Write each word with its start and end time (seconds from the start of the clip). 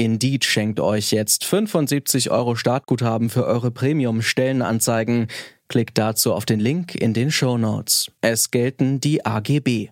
Indeed 0.00 0.46
schenkt 0.46 0.80
euch 0.80 1.10
jetzt 1.10 1.44
75 1.44 2.30
Euro 2.30 2.56
Startguthaben 2.56 3.28
für 3.28 3.44
eure 3.44 3.70
Premium-Stellenanzeigen. 3.70 5.26
Klickt 5.68 5.98
dazu 5.98 6.32
auf 6.32 6.46
den 6.46 6.58
Link 6.58 6.94
in 6.94 7.12
den 7.12 7.30
Show 7.30 7.58
Notes. 7.58 8.10
Es 8.22 8.50
gelten 8.50 9.00
die 9.00 9.26
AGB. 9.26 9.90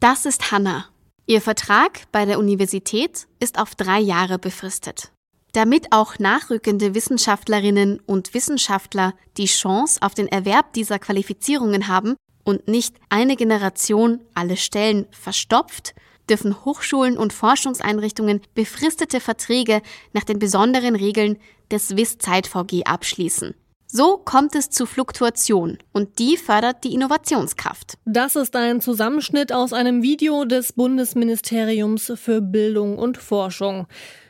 Das 0.00 0.26
ist 0.26 0.50
Hannah. 0.50 0.86
Ihr 1.26 1.40
Vertrag 1.40 2.10
bei 2.10 2.24
der 2.24 2.40
Universität 2.40 3.28
ist 3.38 3.60
auf 3.60 3.76
drei 3.76 4.00
Jahre 4.00 4.40
befristet. 4.40 5.12
Damit 5.52 5.92
auch 5.92 6.18
nachrückende 6.18 6.96
Wissenschaftlerinnen 6.96 8.00
und 8.00 8.34
Wissenschaftler 8.34 9.14
die 9.36 9.46
Chance 9.46 10.02
auf 10.02 10.14
den 10.14 10.26
Erwerb 10.26 10.72
dieser 10.72 10.98
Qualifizierungen 10.98 11.86
haben 11.86 12.16
und 12.42 12.66
nicht 12.66 12.96
eine 13.08 13.36
Generation 13.36 14.20
alle 14.34 14.56
Stellen 14.56 15.06
verstopft, 15.12 15.94
dürfen 16.28 16.64
Hochschulen 16.64 17.16
und 17.16 17.32
Forschungseinrichtungen 17.32 18.40
befristete 18.54 19.20
Verträge 19.20 19.82
nach 20.12 20.24
den 20.24 20.38
besonderen 20.38 20.94
Regeln 20.94 21.38
des 21.70 21.96
WIS-Zeit-VG 21.96 22.84
abschließen. 22.84 23.54
So 23.90 24.18
kommt 24.18 24.54
es 24.54 24.68
zu 24.68 24.84
Fluktuation 24.84 25.78
und 25.92 26.18
die 26.18 26.36
fördert 26.36 26.84
die 26.84 26.92
Innovationskraft. 26.92 27.94
Das 28.04 28.36
ist 28.36 28.54
ein 28.54 28.82
Zusammenschnitt 28.82 29.50
aus 29.50 29.72
einem 29.72 30.02
Video 30.02 30.44
des 30.44 30.74
Bundesministeriums 30.74 32.12
für 32.16 32.42
Bildung 32.42 32.98
und 32.98 33.16
Forschung. 33.16 33.86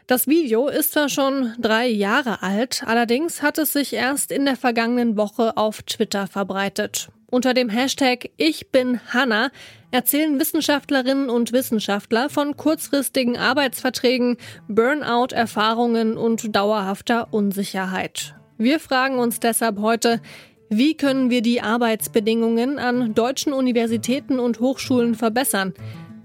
Das 0.07 0.29
Video 0.29 0.69
ist 0.69 0.93
zwar 0.93 1.09
schon 1.09 1.55
drei 1.59 1.89
Jahre 1.89 2.43
alt, 2.43 2.85
allerdings 2.87 3.43
hat 3.43 3.59
es 3.59 3.73
sich 3.73 3.93
erst 3.93 4.31
in 4.31 4.45
der 4.45 4.57
vergangenen 4.57 5.17
Woche 5.17 5.57
auf 5.57 5.83
Twitter 5.83 6.29
verbreitet. 6.29 7.09
Unter 7.31 7.53
dem 7.53 7.69
Hashtag 7.69 8.31
Ich 8.39 8.71
bin 8.71 9.01
Hanna 9.13 9.51
erzählen 9.91 10.41
Wissenschaftlerinnen 10.41 11.29
und 11.29 11.53
Wissenschaftler 11.53 12.31
von 12.31 12.57
kurzfristigen 12.57 13.37
Arbeitsverträgen, 13.37 14.39
Burnout-Erfahrungen 14.69 16.17
und 16.17 16.57
dauerhafter 16.57 17.29
Unsicherheit. 17.31 18.35
Wir 18.57 18.81
fragen 18.81 19.19
uns 19.19 19.41
deshalb 19.41 19.79
heute, 19.79 20.23
wie 20.71 20.97
können 20.97 21.29
wir 21.29 21.43
die 21.43 21.61
Arbeitsbedingungen 21.61 22.79
an 22.79 23.15
deutschen 23.15 23.53
Universitäten 23.53 24.39
und 24.39 24.61
Hochschulen 24.61 25.15
verbessern? 25.15 25.75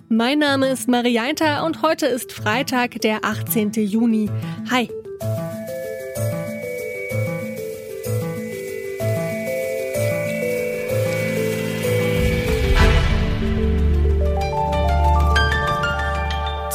Mein 0.08 0.40
Name 0.40 0.70
ist 0.70 0.88
Marianta 0.88 1.66
und 1.66 1.82
heute 1.82 2.06
ist 2.06 2.32
Freitag, 2.32 3.02
der 3.02 3.26
18. 3.26 3.74
Juni. 3.74 4.30
Hi. 4.72 4.90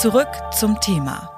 Zurück 0.00 0.28
zum 0.56 0.80
Thema. 0.80 1.28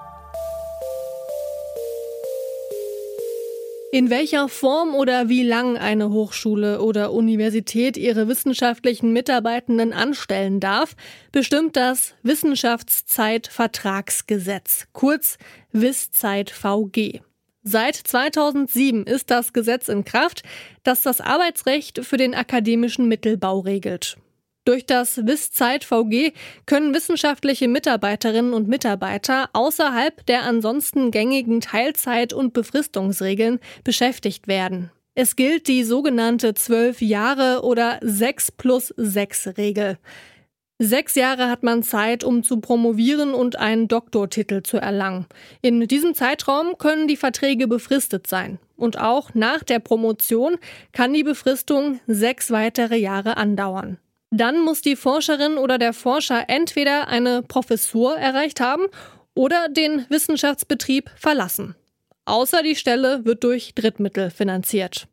In 3.91 4.11
welcher 4.11 4.51
Form 4.51 4.95
oder 4.95 5.31
wie 5.31 5.43
lang 5.43 5.79
eine 5.79 6.11
Hochschule 6.11 6.83
oder 6.83 7.15
Universität 7.15 7.97
ihre 7.97 8.29
wissenschaftlichen 8.29 9.15
Mitarbeitenden 9.15 9.95
anstellen 9.95 10.61
darf, 10.61 10.95
bestimmt 11.33 11.75
das 11.75 12.13
Wissenschaftszeitvertragsgesetz, 12.23 14.89
kurz 14.93 15.39
WISZeit-VG. 15.73 17.23
Seit 17.63 17.97
2007 17.97 19.07
ist 19.07 19.31
das 19.31 19.55
Gesetz 19.55 19.89
in 19.89 20.05
Kraft, 20.05 20.43
das 20.83 21.01
das 21.01 21.23
Arbeitsrecht 21.23 22.05
für 22.05 22.19
den 22.19 22.35
akademischen 22.35 23.09
Mittelbau 23.09 23.61
regelt. 23.61 24.19
Durch 24.71 24.87
das 24.87 25.27
WIS-Zeit-VG 25.27 26.33
können 26.65 26.95
wissenschaftliche 26.95 27.67
Mitarbeiterinnen 27.67 28.53
und 28.53 28.69
Mitarbeiter 28.69 29.51
außerhalb 29.53 30.25
der 30.27 30.45
ansonsten 30.45 31.11
gängigen 31.11 31.61
Teilzeit- 31.61 32.33
und 32.33 32.53
Befristungsregeln 32.53 33.59
beschäftigt 33.83 34.47
werden. 34.47 34.93
Es 35.17 35.35
gilt 35.35 35.67
die 35.67 35.83
sogenannte 35.83 36.55
12 36.55 37.03
Jahre 37.03 37.65
oder 37.65 37.99
6 38.01 38.53
plus 38.53 38.95
6 38.97 39.59
Regel. 39.59 39.99
Sechs 40.79 41.17
Jahre 41.17 41.51
hat 41.51 41.65
man 41.65 41.83
Zeit, 41.83 42.23
um 42.23 42.45
zu 42.45 42.61
promovieren 42.61 43.35
und 43.35 43.57
einen 43.57 43.89
Doktortitel 43.89 44.63
zu 44.63 44.77
erlangen. 44.77 45.27
In 45.63 45.89
diesem 45.89 46.15
Zeitraum 46.15 46.79
können 46.79 47.09
die 47.09 47.17
Verträge 47.17 47.67
befristet 47.67 48.29
sein. 48.29 48.61
Und 48.77 49.01
auch 49.01 49.35
nach 49.35 49.65
der 49.65 49.81
Promotion 49.81 50.59
kann 50.93 51.13
die 51.13 51.25
Befristung 51.25 51.99
sechs 52.07 52.53
weitere 52.53 52.99
Jahre 52.99 53.37
andauern. 53.37 53.99
Dann 54.31 54.61
muss 54.61 54.81
die 54.81 54.95
Forscherin 54.95 55.59
oder 55.59 55.77
der 55.77 55.93
Forscher 55.93 56.45
entweder 56.49 57.09
eine 57.09 57.43
Professur 57.43 58.17
erreicht 58.17 58.61
haben 58.61 58.87
oder 59.35 59.69
den 59.69 60.07
Wissenschaftsbetrieb 60.09 61.11
verlassen. 61.17 61.75
Außer 62.27 62.63
die 62.63 62.77
Stelle 62.77 63.25
wird 63.25 63.43
durch 63.43 63.75
Drittmittel 63.75 64.31
finanziert. 64.31 65.09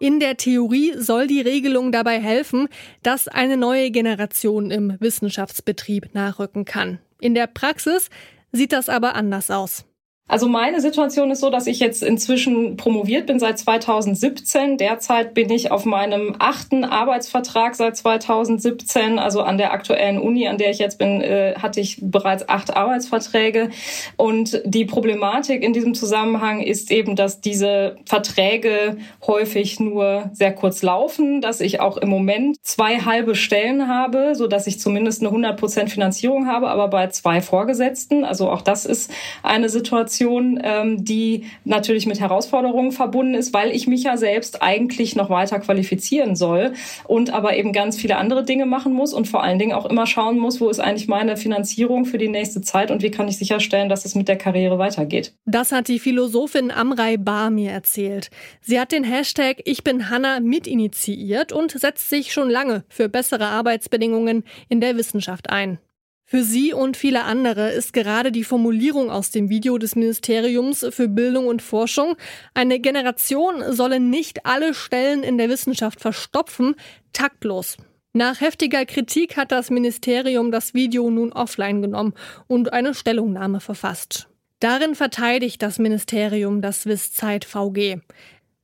In 0.00 0.20
der 0.20 0.36
Theorie 0.36 0.92
soll 0.98 1.26
die 1.26 1.40
Regelung 1.40 1.90
dabei 1.90 2.20
helfen, 2.20 2.68
dass 3.02 3.26
eine 3.26 3.56
neue 3.56 3.90
Generation 3.90 4.70
im 4.70 5.00
Wissenschaftsbetrieb 5.00 6.14
nachrücken 6.14 6.66
kann. 6.66 6.98
In 7.20 7.34
der 7.34 7.46
Praxis 7.46 8.10
sieht 8.52 8.74
das 8.74 8.90
aber 8.90 9.14
anders 9.14 9.50
aus. 9.50 9.86
Also 10.26 10.48
meine 10.48 10.80
Situation 10.80 11.30
ist 11.30 11.40
so, 11.40 11.50
dass 11.50 11.66
ich 11.66 11.80
jetzt 11.80 12.02
inzwischen 12.02 12.78
promoviert 12.78 13.26
bin 13.26 13.38
seit 13.38 13.58
2017. 13.58 14.78
Derzeit 14.78 15.34
bin 15.34 15.50
ich 15.50 15.70
auf 15.70 15.84
meinem 15.84 16.34
achten 16.38 16.82
Arbeitsvertrag 16.82 17.74
seit 17.74 17.94
2017. 17.98 19.18
Also 19.18 19.42
an 19.42 19.58
der 19.58 19.74
aktuellen 19.74 20.18
Uni, 20.18 20.48
an 20.48 20.56
der 20.56 20.70
ich 20.70 20.78
jetzt 20.78 20.96
bin, 20.96 21.20
äh, 21.20 21.56
hatte 21.60 21.80
ich 21.80 21.98
bereits 22.00 22.48
acht 22.48 22.74
Arbeitsverträge. 22.74 23.68
Und 24.16 24.62
die 24.64 24.86
Problematik 24.86 25.62
in 25.62 25.74
diesem 25.74 25.92
Zusammenhang 25.92 26.62
ist 26.62 26.90
eben, 26.90 27.16
dass 27.16 27.42
diese 27.42 27.96
Verträge 28.06 28.96
häufig 29.26 29.78
nur 29.78 30.30
sehr 30.32 30.54
kurz 30.54 30.82
laufen, 30.82 31.42
dass 31.42 31.60
ich 31.60 31.80
auch 31.80 31.98
im 31.98 32.08
Moment 32.08 32.56
zwei 32.62 32.96
halbe 33.00 33.34
Stellen 33.34 33.88
habe, 33.88 34.34
so 34.34 34.46
dass 34.46 34.66
ich 34.66 34.80
zumindest 34.80 35.20
eine 35.20 35.28
100 35.28 35.60
Prozent 35.60 35.90
Finanzierung 35.90 36.46
habe, 36.46 36.70
aber 36.70 36.88
bei 36.88 37.08
zwei 37.08 37.42
Vorgesetzten. 37.42 38.24
Also 38.24 38.50
auch 38.50 38.62
das 38.62 38.86
ist 38.86 39.10
eine 39.42 39.68
Situation, 39.68 40.13
Situation, 40.14 40.60
ähm, 40.62 41.04
die 41.04 41.44
natürlich 41.64 42.06
mit 42.06 42.20
Herausforderungen 42.20 42.92
verbunden 42.92 43.34
ist, 43.34 43.52
weil 43.52 43.70
ich 43.70 43.86
mich 43.86 44.04
ja 44.04 44.16
selbst 44.16 44.62
eigentlich 44.62 45.16
noch 45.16 45.30
weiter 45.30 45.58
qualifizieren 45.58 46.36
soll 46.36 46.72
und 47.04 47.30
aber 47.30 47.56
eben 47.56 47.72
ganz 47.72 47.96
viele 47.96 48.16
andere 48.16 48.44
Dinge 48.44 48.66
machen 48.66 48.92
muss 48.92 49.12
und 49.12 49.28
vor 49.28 49.42
allen 49.42 49.58
Dingen 49.58 49.72
auch 49.72 49.86
immer 49.86 50.06
schauen 50.06 50.38
muss, 50.38 50.60
wo 50.60 50.68
ist 50.68 50.80
eigentlich 50.80 51.08
meine 51.08 51.36
Finanzierung 51.36 52.04
für 52.04 52.18
die 52.18 52.28
nächste 52.28 52.60
Zeit 52.60 52.90
und 52.90 53.02
wie 53.02 53.10
kann 53.10 53.28
ich 53.28 53.38
sicherstellen, 53.38 53.88
dass 53.88 54.04
es 54.04 54.14
mit 54.14 54.28
der 54.28 54.36
Karriere 54.36 54.78
weitergeht. 54.78 55.34
Das 55.46 55.72
hat 55.72 55.88
die 55.88 55.98
Philosophin 55.98 56.70
Amrei 56.70 57.16
Bar 57.16 57.50
mir 57.50 57.70
erzählt. 57.70 58.30
Sie 58.60 58.78
hat 58.78 58.92
den 58.92 59.04
Hashtag 59.04 59.62
Ich 59.64 59.84
bin 59.84 60.10
Hanna 60.10 60.40
mitinitiiert 60.40 61.52
und 61.52 61.72
setzt 61.72 62.08
sich 62.08 62.32
schon 62.32 62.50
lange 62.50 62.84
für 62.88 63.08
bessere 63.08 63.46
Arbeitsbedingungen 63.46 64.44
in 64.68 64.80
der 64.80 64.96
Wissenschaft 64.96 65.50
ein. 65.50 65.78
Für 66.26 66.42
sie 66.42 66.72
und 66.72 66.96
viele 66.96 67.24
andere 67.24 67.70
ist 67.70 67.92
gerade 67.92 68.32
die 68.32 68.44
Formulierung 68.44 69.10
aus 69.10 69.30
dem 69.30 69.50
Video 69.50 69.76
des 69.76 69.94
Ministeriums 69.94 70.86
für 70.90 71.06
Bildung 71.06 71.46
und 71.46 71.60
Forschung, 71.60 72.16
eine 72.54 72.80
Generation 72.80 73.62
solle 73.72 74.00
nicht 74.00 74.46
alle 74.46 74.72
Stellen 74.72 75.22
in 75.22 75.36
der 75.36 75.50
Wissenschaft 75.50 76.00
verstopfen, 76.00 76.76
taktlos. 77.12 77.76
Nach 78.14 78.40
heftiger 78.40 78.86
Kritik 78.86 79.36
hat 79.36 79.52
das 79.52 79.70
Ministerium 79.70 80.50
das 80.50 80.72
Video 80.72 81.10
nun 81.10 81.32
offline 81.32 81.82
genommen 81.82 82.14
und 82.46 82.72
eine 82.72 82.94
Stellungnahme 82.94 83.60
verfasst. 83.60 84.28
Darin 84.60 84.94
verteidigt 84.94 85.60
das 85.60 85.78
Ministerium 85.78 86.62
das 86.62 86.86
Wisszeit 86.86 87.44
VG. 87.44 87.98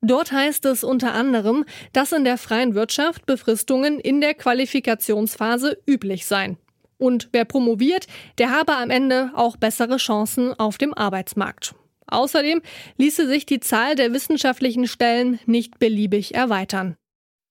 Dort 0.01 0.33
heißt 0.33 0.65
es 0.65 0.83
unter 0.83 1.13
anderem, 1.13 1.67
dass 1.93 2.13
in 2.13 2.25
der 2.25 2.39
freien 2.39 2.75
Wirtschaft 2.75 3.27
Befristungen 3.27 4.01
in 4.01 4.23
der 4.23 4.33
Qualifikationsphase 4.33 5.77
üblich 5.87 6.25
seien. 6.25 6.57
Und 7.01 7.31
wer 7.33 7.45
promoviert, 7.45 8.07
der 8.39 8.51
habe 8.51 8.77
am 8.77 8.91
Ende 8.91 9.31
auch 9.35 9.57
bessere 9.57 9.97
Chancen 9.97 10.53
auf 10.59 10.79
dem 10.79 10.95
Arbeitsmarkt. 10.95 11.75
Außerdem 12.07 12.61
ließe 12.99 13.27
sich 13.27 13.47
die 13.47 13.61
Zahl 13.61 13.95
der 13.95 14.13
wissenschaftlichen 14.13 14.87
Stellen 14.87 15.41
nicht 15.47 15.79
beliebig 15.79 16.35
erweitern. 16.35 16.97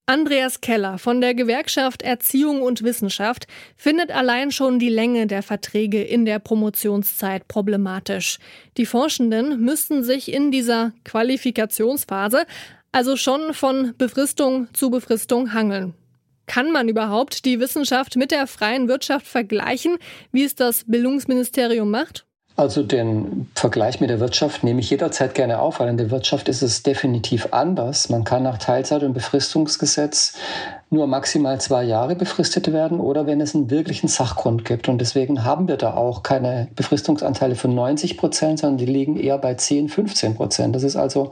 Andreas 0.06 0.62
Keller 0.62 0.98
von 0.98 1.22
der 1.22 1.36
Gewerkschaft 1.36 2.02
Erziehung 2.02 2.62
und 2.62 2.84
Wissenschaft 2.84 3.48
findet 3.76 4.12
allein 4.12 4.52
schon 4.52 4.80
die 4.80 4.90
Länge 4.90 5.28
der 5.28 5.44
Verträge 5.44 6.04
in 6.04 6.26
der 6.26 6.40
Promotionszeit 6.40 7.48
problematisch. 7.48 8.40
Die 8.78 8.88
Forschenden 8.88 9.62
müssten 9.62 10.04
sich 10.04 10.32
in 10.32 10.52
dieser 10.52 10.94
Qualifikationsphase 11.06 12.46
also 12.92 13.16
schon 13.18 13.54
von 13.54 13.94
Befristung 13.98 14.68
zu 14.74 14.90
Befristung 14.90 15.54
hangeln. 15.54 15.94
Kann 16.50 16.72
man 16.72 16.90
überhaupt 16.90 17.46
die 17.46 17.60
Wissenschaft 17.60 18.16
mit 18.16 18.32
der 18.32 18.48
freien 18.48 18.88
Wirtschaft 18.88 19.28
vergleichen, 19.28 19.98
wie 20.32 20.44
es 20.44 20.56
das 20.56 20.84
Bildungsministerium 20.88 21.92
macht? 21.92 22.26
Also 22.56 22.82
den 22.82 23.48
Vergleich 23.54 24.02
mit 24.02 24.10
der 24.10 24.20
Wirtschaft 24.20 24.64
nehme 24.64 24.80
ich 24.80 24.90
jederzeit 24.90 25.36
gerne 25.36 25.60
auf, 25.60 25.80
weil 25.80 25.90
in 25.90 25.98
der 25.98 26.10
Wirtschaft 26.10 26.50
ist 26.50 26.64
es 26.64 26.82
definitiv 26.82 27.50
anders. 27.52 28.10
Man 28.10 28.24
kann 28.24 28.42
nach 28.42 28.58
Teilzeit- 28.58 29.04
und 29.04 29.14
Befristungsgesetz 29.14 30.34
nur 30.92 31.06
maximal 31.06 31.62
zwei 31.62 31.84
Jahre 31.84 32.16
befristet 32.16 32.74
werden 32.74 33.00
oder 33.00 33.28
wenn 33.28 33.42
es 33.42 33.54
einen 33.54 33.70
wirklichen 33.70 34.08
Sachgrund 34.08 34.66
gibt. 34.66 34.90
Und 34.90 35.00
deswegen 35.00 35.44
haben 35.44 35.68
wir 35.68 35.78
da 35.78 35.94
auch 35.94 36.24
keine 36.24 36.68
Befristungsanteile 36.76 37.56
von 37.56 37.76
90 37.76 38.18
Prozent, 38.18 38.60
sondern 38.60 38.78
die 38.78 38.92
liegen 38.92 39.16
eher 39.16 39.38
bei 39.38 39.54
10, 39.54 39.90
15 39.90 40.36
Prozent. 40.36 40.76
Das 40.76 40.82
ist 40.82 40.96
also 40.96 41.30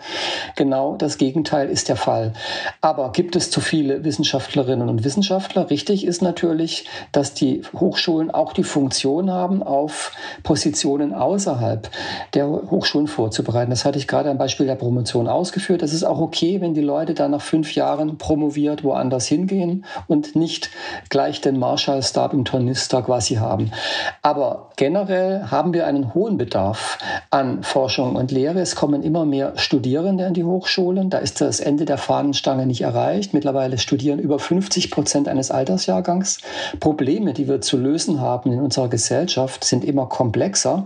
genau 0.56 0.95
das 0.95 1.18
Gegenteil 1.18 1.69
ist 1.69 1.89
der 1.89 1.95
Fall. 1.95 2.33
Aber 2.81 3.12
gibt 3.12 3.36
es 3.36 3.50
zu 3.50 3.59
viele 3.59 4.04
Wissenschaftlerinnen 4.04 4.89
und 4.89 5.04
Wissenschaftler? 5.04 5.71
Richtig 5.71 6.06
ist 6.06 6.21
natürlich, 6.21 6.86
dass 7.12 7.33
die 7.33 7.63
Hochschulen 7.75 8.30
auch 8.30 8.54
die 8.54 8.63
Funktion 8.63 9.31
haben, 9.31 9.63
auf 9.63 10.12
Positionen 10.44 11.15
außerhalb 11.15 11.89
der 12.36 12.48
Hochschulen 12.48 13.07
vorzubereiten. 13.07 13.71
Das 13.71 13.86
hatte 13.86 13.98
ich 13.98 14.07
gerade 14.07 14.30
am 14.30 14.38
Beispiel 14.38 14.68
der 14.68 14.75
Promotion 14.75 15.27
ausgeführt. 15.27 15.81
Es 15.81 15.94
ist 15.94 16.04
auch 16.04 16.19
okay, 16.19 16.62
wenn 16.62 16.75
die 16.75 16.81
Leute 16.81 17.15
dann 17.15 17.31
nach 17.31 17.42
fünf 17.42 17.74
Jahren 17.74 18.19
promoviert 18.19 18.83
woanders 18.83 19.25
hin 19.25 19.47
hingehen 19.48 19.86
und 20.08 20.36
nicht 20.36 20.70
gleich 21.10 21.42
den 21.42 21.60
Marshallstab 21.60 22.34
im 22.34 22.46
Tornister 22.46 23.02
quasi 23.02 23.36
haben. 23.36 23.72
Aber 24.22 24.70
generell 24.76 25.46
haben 25.50 25.74
wir 25.74 25.88
einen 25.88 26.14
hohen 26.14 26.38
Bedarf 26.38 27.00
an 27.30 27.64
Forschung 27.64 28.16
und 28.16 28.32
Lehre. 28.32 28.60
Es 28.60 28.76
kommen 28.76 29.04
immer 29.04 29.26
mehr 29.26 29.54
Studierende 29.58 30.28
an 30.28 30.34
die 30.34 30.44
Hochschulen. 30.44 31.10
Da 31.10 31.20
ist 31.20 31.42
das 31.42 31.60
Ende 31.60 31.86
der 31.86 31.98
Fahnenstange 31.98 32.66
nicht 32.66 32.82
erreicht. 32.82 33.34
Mittlerweile 33.34 33.78
studieren 33.78 34.20
über 34.20 34.40
50 34.40 34.92
Prozent 34.92 35.28
eines 35.28 35.52
Altersjahrgangs. 35.52 36.40
Probleme, 36.80 37.34
die 37.34 37.48
wir 37.48 37.62
zu 37.62 37.78
lösen 37.78 38.22
haben 38.22 38.52
in 38.52 38.62
unserer 38.62 38.90
Gesellschaft, 38.90 39.64
sind 39.64 39.86
immer 39.86 40.08
komplexer. 40.08 40.86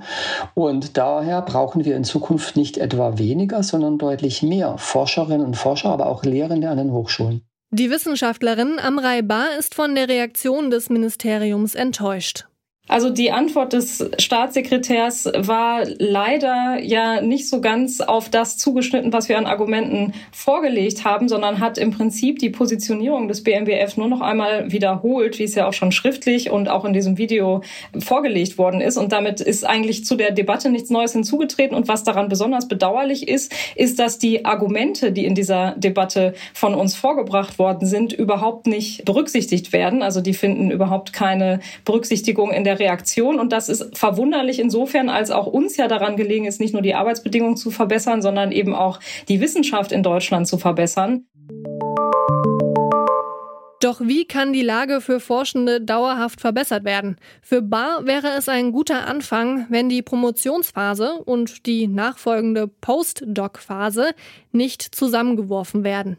Und 0.54 0.98
daher 0.98 1.42
brauchen 1.42 1.86
wir 1.86 1.96
in 1.96 2.04
Zukunft 2.04 2.56
nicht 2.56 2.78
etwa 2.78 3.18
weniger, 3.18 3.64
sondern 3.64 3.98
deutlich 3.98 4.44
mehr 4.44 4.78
Forscherinnen 4.78 5.46
und 5.46 5.58
Forscher, 5.58 5.90
aber 5.90 6.08
auch 6.08 6.24
Lehrende 6.24 6.70
an 6.70 6.78
den 6.78 6.92
Hochschulen. 6.92 7.42
Die 7.74 7.90
Wissenschaftlerin 7.90 8.80
Amrei 8.80 9.22
Bar 9.22 9.58
ist 9.58 9.76
von 9.76 9.96
der 9.96 10.10
Reaktion 10.10 10.72
des 10.72 10.90
Ministeriums 10.90 11.74
enttäuscht. 11.74 12.46
Also 12.88 13.10
die 13.10 13.32
Antwort 13.32 13.74
des 13.74 14.10
Staatssekretärs 14.18 15.30
war 15.38 15.84
leider 16.00 16.80
ja 16.82 17.22
nicht 17.22 17.48
so 17.48 17.62
ganz 17.62 18.02
auf 18.02 18.30
das 18.30 18.58
zugeschnitten, 18.58 19.14
was 19.14 19.30
wir 19.30 19.38
an 19.38 19.46
Argumenten 19.46 20.14
vorgelegt 20.32 21.06
haben, 21.06 21.30
sondern 21.30 21.60
hat 21.60 21.78
im 21.78 21.92
Prinzip 21.92 22.40
die 22.40 22.50
Positionierung 22.50 23.28
des 23.28 23.44
BMBF 23.44 23.98
nur 23.98 24.08
noch 24.08 24.20
einmal 24.20 24.72
wiederholt, 24.72 25.38
wie 25.38 25.44
es 25.44 25.56
ja 25.56 25.68
auch 25.68 25.74
schon 25.74 25.92
schriftlich 25.92 26.50
und 26.50 26.70
auch 26.70 26.84
in 26.84 26.92
diesem 26.92 27.18
Video 27.20 27.62
vorgelegt 28.00 28.58
worden 28.58 28.82
ist. 28.82 28.98
Und 28.98 29.12
damit 29.12 29.42
ist 29.42 29.66
eigentlich 29.66 30.04
zu 30.04 30.16
der 30.16 30.32
Debatte 30.32 30.70
nichts 30.70 30.90
Neues 30.90 31.14
hinzugetreten. 31.14 31.78
Und 31.78 31.88
was 31.88 32.04
daran 32.04 32.30
besonders 32.30 32.68
bedauerlich 32.68 33.28
ist, 33.28 33.54
ist, 33.76 34.00
dass 34.00 34.18
die 34.18 34.44
Argumente, 34.44 35.12
die 35.12 35.26
in 35.26 35.36
dieser 35.36 35.76
Debatte 35.78 36.34
von 36.54 36.74
uns 36.74 36.96
vorgebracht 36.96 37.60
worden 37.60 37.88
sind, 37.88 38.12
überhaupt 38.12 38.66
nicht 38.66 39.06
berücksichtigt 39.06 39.72
werden. 39.72 40.02
Also 40.02 40.20
die 40.20 40.34
finden 40.34 40.72
überhaupt 40.72 41.14
keine 41.14 41.60
Berücksichtigung 41.86 42.52
in 42.52 42.64
der 42.64 42.71
Reaktion. 42.80 43.40
Und 43.40 43.52
das 43.52 43.70
ist 43.70 43.98
verwunderlich 43.98 44.60
insofern, 44.60 45.10
als 45.10 45.32
auch 45.32 45.48
uns 45.48 45.78
ja 45.78 45.88
daran 45.88 46.18
gelegen 46.18 46.46
ist, 46.46 46.60
nicht 46.60 46.74
nur 46.74 46.82
die 46.82 46.96
Arbeitsbedingungen 46.96 47.58
zu 47.58 47.72
verbessern, 47.72 48.22
sondern 48.22 48.52
eben 48.52 48.76
auch 48.76 49.00
die 49.28 49.42
Wissenschaft 49.42 49.92
in 49.92 50.04
Deutschland 50.04 50.48
zu 50.48 50.58
verbessern. 50.58 51.26
Doch 53.82 54.00
wie 54.00 54.26
kann 54.26 54.54
die 54.54 54.62
Lage 54.62 55.02
für 55.02 55.20
Forschende 55.20 55.82
dauerhaft 55.82 56.40
verbessert 56.40 56.84
werden? 56.84 57.18
Für 57.42 57.64
Bar 57.64 58.06
wäre 58.06 58.28
es 58.38 58.48
ein 58.48 58.72
guter 58.72 59.08
Anfang, 59.08 59.66
wenn 59.70 59.90
die 59.90 60.04
Promotionsphase 60.04 61.16
und 61.26 61.66
die 61.66 61.88
nachfolgende 61.88 62.68
Postdoc-Phase 62.68 64.12
nicht 64.52 64.84
zusammengeworfen 64.84 65.84
werden. 65.84 66.18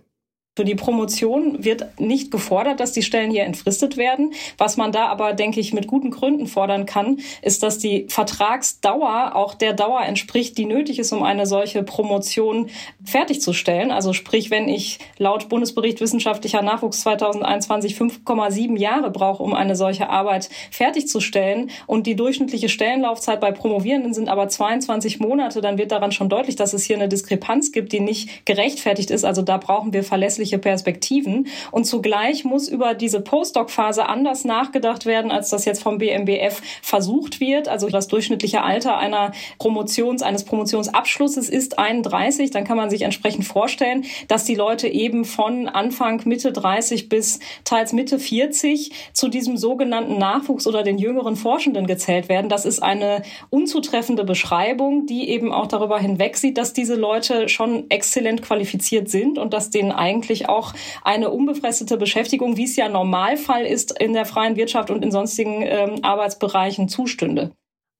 Für 0.54 0.66
die 0.66 0.74
Promotion 0.74 1.64
wird 1.64 1.98
nicht 1.98 2.30
gefordert, 2.30 2.78
dass 2.78 2.92
die 2.92 3.00
Stellen 3.00 3.30
hier 3.30 3.44
entfristet 3.44 3.96
werden. 3.96 4.34
Was 4.58 4.76
man 4.76 4.92
da 4.92 5.06
aber, 5.06 5.32
denke 5.32 5.60
ich, 5.60 5.72
mit 5.72 5.86
guten 5.86 6.10
Gründen 6.10 6.46
fordern 6.46 6.84
kann, 6.84 7.20
ist, 7.40 7.62
dass 7.62 7.78
die 7.78 8.06
Vertragsdauer 8.10 9.34
auch 9.34 9.54
der 9.54 9.72
Dauer 9.72 10.02
entspricht, 10.02 10.58
die 10.58 10.66
nötig 10.66 10.98
ist, 10.98 11.10
um 11.12 11.22
eine 11.22 11.46
solche 11.46 11.82
Promotion 11.82 12.68
fertigzustellen. 13.02 13.90
Also 13.90 14.12
sprich, 14.12 14.50
wenn 14.50 14.68
ich 14.68 14.98
laut 15.16 15.48
Bundesbericht 15.48 16.02
wissenschaftlicher 16.02 16.60
Nachwuchs 16.60 17.00
2021 17.00 17.94
5,7 17.96 18.78
Jahre 18.78 19.10
brauche, 19.10 19.42
um 19.42 19.54
eine 19.54 19.74
solche 19.74 20.10
Arbeit 20.10 20.50
fertigzustellen 20.70 21.70
und 21.86 22.06
die 22.06 22.14
durchschnittliche 22.14 22.68
Stellenlaufzeit 22.68 23.40
bei 23.40 23.52
Promovierenden 23.52 24.12
sind 24.12 24.28
aber 24.28 24.48
22 24.48 25.18
Monate, 25.18 25.62
dann 25.62 25.78
wird 25.78 25.92
daran 25.92 26.12
schon 26.12 26.28
deutlich, 26.28 26.56
dass 26.56 26.74
es 26.74 26.84
hier 26.84 26.96
eine 26.96 27.08
Diskrepanz 27.08 27.72
gibt, 27.72 27.92
die 27.92 28.00
nicht 28.00 28.44
gerechtfertigt 28.44 29.10
ist. 29.10 29.24
Also 29.24 29.40
da 29.40 29.56
brauchen 29.56 29.94
wir 29.94 30.04
verlässliche 30.04 30.41
zusätzliche 30.42 30.58
Perspektiven. 30.58 31.46
Und 31.70 31.84
zugleich 31.84 32.44
muss 32.44 32.68
über 32.68 32.94
diese 32.94 33.20
Postdoc-Phase 33.20 34.08
anders 34.08 34.44
nachgedacht 34.44 35.06
werden, 35.06 35.30
als 35.30 35.50
das 35.50 35.64
jetzt 35.64 35.82
vom 35.82 35.98
BMBF 35.98 36.60
versucht 36.82 37.40
wird. 37.40 37.68
Also 37.68 37.88
das 37.88 38.08
durchschnittliche 38.08 38.62
Alter 38.62 38.98
einer 38.98 39.32
Promotions, 39.58 40.22
eines 40.22 40.44
Promotionsabschlusses 40.44 41.48
ist 41.48 41.78
31. 41.78 42.50
Dann 42.50 42.64
kann 42.64 42.76
man 42.76 42.90
sich 42.90 43.02
entsprechend 43.02 43.44
vorstellen, 43.44 44.04
dass 44.28 44.44
die 44.44 44.54
Leute 44.54 44.88
eben 44.88 45.24
von 45.24 45.68
Anfang 45.68 46.22
Mitte 46.24 46.52
30 46.52 47.08
bis 47.08 47.38
teils 47.64 47.92
Mitte 47.92 48.18
40 48.18 48.90
zu 49.12 49.28
diesem 49.28 49.56
sogenannten 49.56 50.18
Nachwuchs 50.18 50.66
oder 50.66 50.82
den 50.82 50.98
jüngeren 50.98 51.36
Forschenden 51.36 51.86
gezählt 51.86 52.28
werden. 52.28 52.48
Das 52.48 52.64
ist 52.64 52.82
eine 52.82 53.22
unzutreffende 53.50 54.24
Beschreibung, 54.24 55.06
die 55.06 55.28
eben 55.28 55.52
auch 55.52 55.66
darüber 55.66 55.98
hinwegsieht, 55.98 56.58
dass 56.58 56.72
diese 56.72 56.96
Leute 56.96 57.48
schon 57.48 57.88
exzellent 57.90 58.42
qualifiziert 58.42 59.08
sind 59.08 59.38
und 59.38 59.52
dass 59.52 59.70
denen 59.70 59.92
eigentlich 59.92 60.31
wirklich 60.32 60.48
auch 60.48 60.72
eine 61.02 61.30
unbefristete 61.30 61.96
Beschäftigung, 61.96 62.56
wie 62.56 62.64
es 62.64 62.76
ja 62.76 62.88
Normalfall 62.88 63.66
ist 63.66 63.98
in 64.00 64.14
der 64.14 64.24
freien 64.24 64.56
Wirtschaft 64.56 64.90
und 64.90 65.04
in 65.04 65.12
sonstigen 65.12 65.62
ähm, 65.62 65.98
Arbeitsbereichen 66.02 66.88
zustünde. 66.88 67.52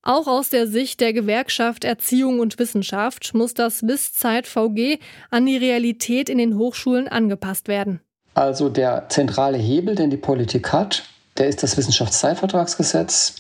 Auch 0.04 0.26
aus 0.26 0.48
der 0.48 0.66
Sicht 0.66 1.00
der 1.00 1.12
Gewerkschaft 1.12 1.84
Erziehung 1.84 2.40
und 2.40 2.58
Wissenschaft 2.58 3.34
muss 3.34 3.54
das 3.54 3.86
Wisszeit 3.86 4.46
VG 4.48 4.98
an 5.30 5.46
die 5.46 5.56
Realität 5.56 6.28
in 6.28 6.38
den 6.38 6.58
Hochschulen 6.58 7.06
angepasst 7.06 7.68
werden. 7.68 8.00
Also 8.34 8.68
der 8.68 9.08
zentrale 9.10 9.58
Hebel, 9.58 9.94
den 9.94 10.10
die 10.10 10.16
Politik 10.16 10.72
hat, 10.72 11.04
der 11.36 11.46
ist 11.46 11.62
das 11.62 11.76
Wissenschaftszeitvertragsgesetz. 11.76 13.36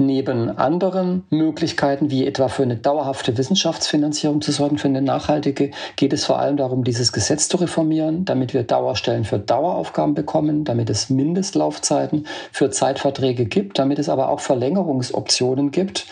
Neben 0.00 0.56
anderen 0.56 1.24
Möglichkeiten, 1.28 2.10
wie 2.10 2.26
etwa 2.26 2.48
für 2.48 2.62
eine 2.62 2.76
dauerhafte 2.76 3.36
Wissenschaftsfinanzierung 3.36 4.40
zu 4.40 4.50
sorgen, 4.50 4.78
für 4.78 4.88
eine 4.88 5.02
nachhaltige, 5.02 5.72
geht 5.96 6.14
es 6.14 6.24
vor 6.24 6.38
allem 6.38 6.56
darum, 6.56 6.84
dieses 6.84 7.12
Gesetz 7.12 7.50
zu 7.50 7.58
reformieren, 7.58 8.24
damit 8.24 8.54
wir 8.54 8.62
Dauerstellen 8.62 9.26
für 9.26 9.38
Daueraufgaben 9.38 10.14
bekommen, 10.14 10.64
damit 10.64 10.88
es 10.88 11.10
Mindestlaufzeiten 11.10 12.26
für 12.50 12.70
Zeitverträge 12.70 13.44
gibt, 13.44 13.78
damit 13.78 13.98
es 13.98 14.08
aber 14.08 14.30
auch 14.30 14.40
Verlängerungsoptionen 14.40 15.70
gibt 15.70 16.06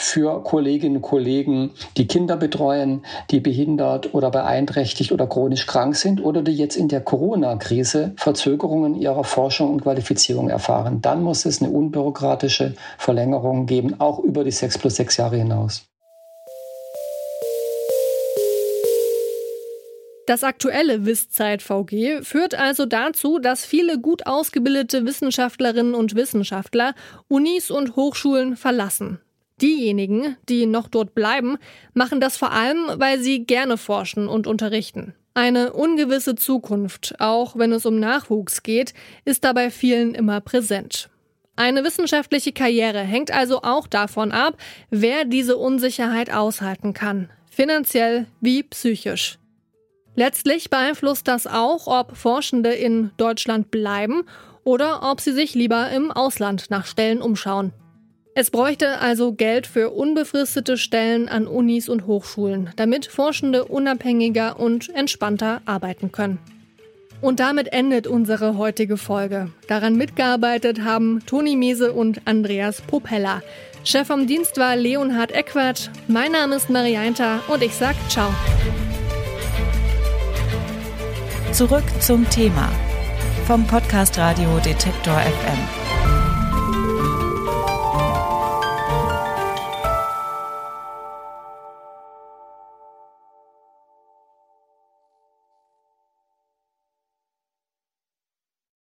für 0.00 0.42
Kolleginnen 0.42 0.96
und 0.96 1.02
Kollegen, 1.02 1.72
die 1.96 2.06
Kinder 2.06 2.36
betreuen, 2.36 3.02
die 3.30 3.40
behindert 3.40 4.14
oder 4.14 4.30
beeinträchtigt 4.30 5.12
oder 5.12 5.26
chronisch 5.26 5.66
krank 5.66 5.94
sind 5.94 6.24
oder 6.24 6.42
die 6.42 6.56
jetzt 6.56 6.76
in 6.76 6.88
der 6.88 7.02
Corona-Krise 7.02 8.12
Verzögerungen 8.16 8.94
ihrer 8.94 9.24
Forschung 9.24 9.72
und 9.72 9.82
Qualifizierung 9.82 10.48
erfahren. 10.48 11.02
Dann 11.02 11.22
muss 11.22 11.44
es 11.44 11.62
eine 11.62 11.70
unbürokratische 11.70 12.74
Verlängerung 12.98 13.66
geben, 13.66 14.00
auch 14.00 14.18
über 14.20 14.42
die 14.42 14.50
sechs 14.50 14.78
plus 14.78 14.96
sechs 14.96 15.16
Jahre 15.18 15.36
hinaus. 15.36 15.86
Das 20.26 20.44
aktuelle 20.44 21.06
Wisszeit-VG 21.06 22.22
führt 22.22 22.54
also 22.54 22.86
dazu, 22.86 23.38
dass 23.40 23.64
viele 23.64 23.98
gut 23.98 24.26
ausgebildete 24.26 25.04
Wissenschaftlerinnen 25.04 25.94
und 25.94 26.14
Wissenschaftler 26.14 26.94
Unis 27.28 27.70
und 27.70 27.96
Hochschulen 27.96 28.56
verlassen. 28.56 29.18
Diejenigen, 29.60 30.36
die 30.48 30.66
noch 30.66 30.88
dort 30.88 31.14
bleiben, 31.14 31.58
machen 31.92 32.20
das 32.20 32.36
vor 32.36 32.52
allem, 32.52 32.78
weil 32.96 33.20
sie 33.20 33.44
gerne 33.44 33.76
forschen 33.76 34.28
und 34.28 34.46
unterrichten. 34.46 35.14
Eine 35.34 35.72
ungewisse 35.72 36.34
Zukunft, 36.34 37.14
auch 37.18 37.56
wenn 37.56 37.72
es 37.72 37.86
um 37.86 38.00
Nachwuchs 38.00 38.62
geht, 38.62 38.94
ist 39.24 39.44
dabei 39.44 39.70
vielen 39.70 40.14
immer 40.14 40.40
präsent. 40.40 41.08
Eine 41.56 41.84
wissenschaftliche 41.84 42.52
Karriere 42.52 43.00
hängt 43.00 43.30
also 43.30 43.62
auch 43.62 43.86
davon 43.86 44.32
ab, 44.32 44.56
wer 44.88 45.24
diese 45.24 45.56
Unsicherheit 45.56 46.32
aushalten 46.32 46.94
kann, 46.94 47.28
finanziell 47.50 48.26
wie 48.40 48.62
psychisch. 48.62 49.38
Letztlich 50.14 50.70
beeinflusst 50.70 51.28
das 51.28 51.46
auch, 51.46 51.86
ob 51.86 52.16
Forschende 52.16 52.72
in 52.72 53.10
Deutschland 53.16 53.70
bleiben 53.70 54.24
oder 54.64 55.10
ob 55.10 55.20
sie 55.20 55.32
sich 55.32 55.54
lieber 55.54 55.90
im 55.90 56.10
Ausland 56.10 56.70
nach 56.70 56.86
Stellen 56.86 57.22
umschauen. 57.22 57.72
Es 58.34 58.50
bräuchte 58.50 59.00
also 59.00 59.32
Geld 59.32 59.66
für 59.66 59.90
unbefristete 59.90 60.76
Stellen 60.76 61.28
an 61.28 61.48
Unis 61.48 61.88
und 61.88 62.06
Hochschulen, 62.06 62.70
damit 62.76 63.06
Forschende 63.06 63.64
unabhängiger 63.64 64.60
und 64.60 64.88
entspannter 64.90 65.62
arbeiten 65.64 66.12
können. 66.12 66.38
Und 67.20 67.40
damit 67.40 67.72
endet 67.72 68.06
unsere 68.06 68.56
heutige 68.56 68.96
Folge. 68.96 69.50
Daran 69.66 69.96
mitgearbeitet 69.96 70.82
haben 70.82 71.20
Toni 71.26 71.56
Mese 71.56 71.92
und 71.92 72.22
Andreas 72.24 72.80
Propeller. 72.80 73.42
Chef 73.84 74.06
vom 74.06 74.26
Dienst 74.26 74.58
war 74.58 74.76
Leonhard 74.76 75.32
Eckwart. 75.32 75.90
Mein 76.06 76.32
Name 76.32 76.56
ist 76.56 76.70
Marianta 76.70 77.40
und 77.48 77.62
ich 77.62 77.74
sag 77.74 77.96
ciao. 78.08 78.32
Zurück 81.52 81.84
zum 82.00 82.28
Thema 82.30 82.70
vom 83.46 83.66
Podcast 83.66 84.16
Radio 84.16 84.58
Detektor 84.64 85.18
FM. 85.18 85.89